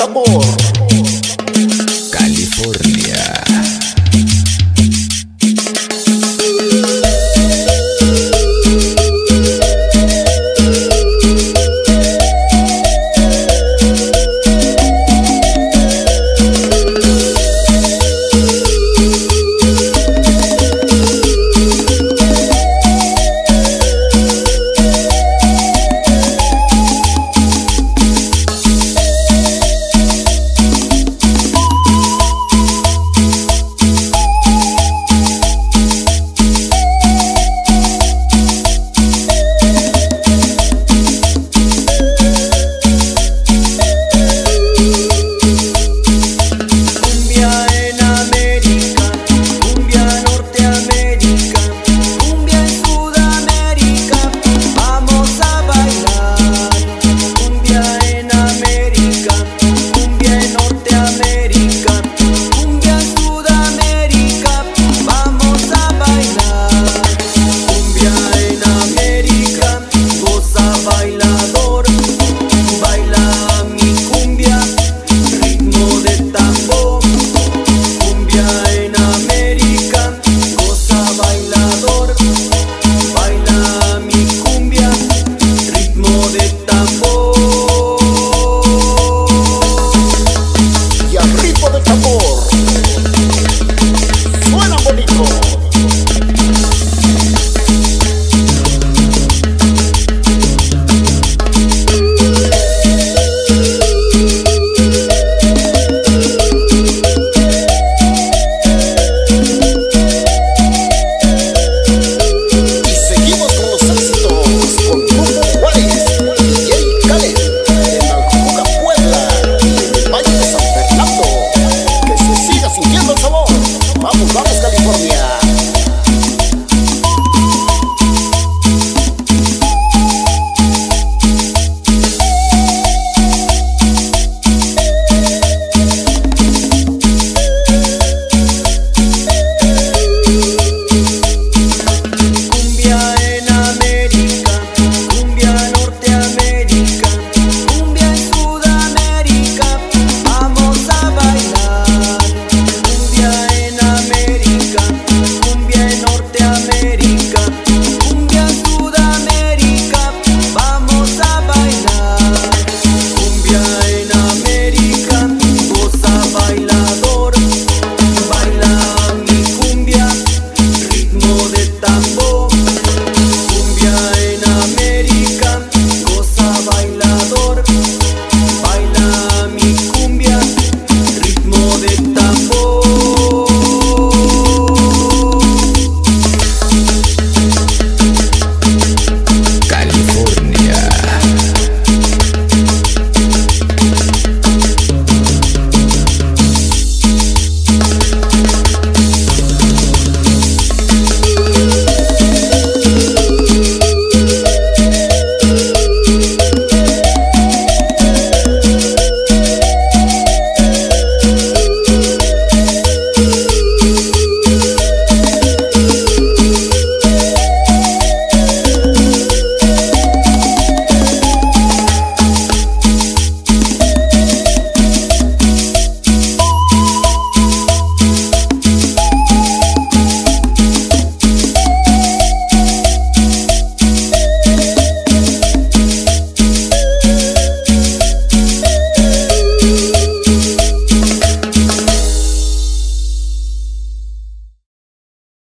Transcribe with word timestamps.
sabor 0.00 0.69